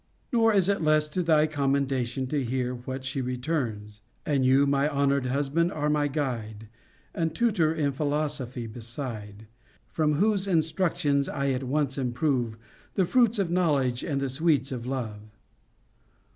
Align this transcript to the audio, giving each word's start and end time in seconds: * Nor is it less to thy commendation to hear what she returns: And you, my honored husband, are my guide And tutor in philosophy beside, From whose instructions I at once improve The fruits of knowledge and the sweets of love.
* 0.19 0.33
Nor 0.33 0.51
is 0.51 0.67
it 0.67 0.81
less 0.81 1.07
to 1.09 1.21
thy 1.21 1.45
commendation 1.45 2.25
to 2.25 2.43
hear 2.43 2.73
what 2.73 3.05
she 3.05 3.21
returns: 3.21 4.01
And 4.25 4.43
you, 4.43 4.65
my 4.65 4.89
honored 4.89 5.27
husband, 5.27 5.71
are 5.73 5.91
my 5.91 6.07
guide 6.07 6.69
And 7.13 7.35
tutor 7.35 7.71
in 7.71 7.91
philosophy 7.91 8.65
beside, 8.65 9.45
From 9.91 10.13
whose 10.15 10.47
instructions 10.47 11.29
I 11.29 11.51
at 11.51 11.65
once 11.65 11.99
improve 11.99 12.57
The 12.95 13.05
fruits 13.05 13.37
of 13.37 13.51
knowledge 13.51 14.01
and 14.03 14.19
the 14.19 14.29
sweets 14.29 14.71
of 14.71 14.87
love. 14.87 15.37